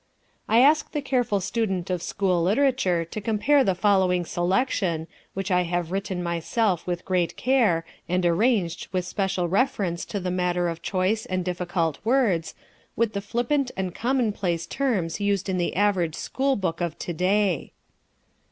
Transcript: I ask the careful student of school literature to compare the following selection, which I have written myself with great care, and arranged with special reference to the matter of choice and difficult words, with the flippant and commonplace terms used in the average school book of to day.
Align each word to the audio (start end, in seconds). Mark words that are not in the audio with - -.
I 0.49 0.61
ask 0.61 0.93
the 0.93 1.01
careful 1.03 1.39
student 1.39 1.91
of 1.91 2.01
school 2.01 2.41
literature 2.41 3.05
to 3.05 3.21
compare 3.21 3.63
the 3.63 3.75
following 3.75 4.25
selection, 4.25 5.05
which 5.35 5.51
I 5.51 5.61
have 5.61 5.91
written 5.91 6.23
myself 6.23 6.87
with 6.87 7.05
great 7.05 7.37
care, 7.37 7.85
and 8.09 8.25
arranged 8.25 8.87
with 8.91 9.05
special 9.05 9.47
reference 9.47 10.03
to 10.05 10.19
the 10.19 10.31
matter 10.31 10.69
of 10.69 10.81
choice 10.81 11.27
and 11.27 11.45
difficult 11.45 11.99
words, 12.03 12.55
with 12.95 13.13
the 13.13 13.21
flippant 13.21 13.69
and 13.77 13.93
commonplace 13.93 14.65
terms 14.65 15.19
used 15.21 15.47
in 15.47 15.59
the 15.59 15.75
average 15.75 16.15
school 16.15 16.55
book 16.55 16.81
of 16.81 16.97
to 16.97 17.13
day. 17.13 17.71